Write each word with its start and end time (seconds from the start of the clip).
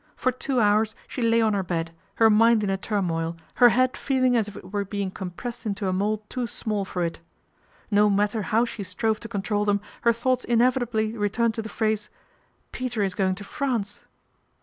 For 0.15 0.31
two 0.31 0.59
hours 0.59 0.95
she 1.07 1.21
lay 1.21 1.41
on 1.43 1.53
her 1.53 1.61
bed, 1.61 1.91
her 2.15 2.27
mind 2.27 2.63
in 2.63 2.71
a 2.71 2.75
turmoil, 2.77 3.37
her 3.57 3.69
head 3.69 3.95
feeling 3.95 4.35
as 4.35 4.47
if 4.47 4.55
it 4.57 4.73
were 4.73 4.83
being 4.83 5.11
compressed 5.11 5.63
into 5.67 5.87
a 5.87 5.93
mould 5.93 6.27
too 6.27 6.47
small 6.47 6.85
for 6.85 7.03
it. 7.03 7.19
No 7.91 8.09
matter 8.09 8.41
how 8.41 8.65
she 8.65 8.81
strove 8.81 9.19
to 9.19 9.27
control 9.27 9.63
them, 9.63 9.79
her 10.01 10.11
thoughts 10.11 10.43
inevitably 10.43 11.15
returned 11.15 11.53
to 11.53 11.61
the 11.61 11.69
phrase," 11.69 12.09
Peter 12.71 13.03
is 13.03 13.13
going 13.13 13.35
to 13.35 13.43
France." 13.43 14.05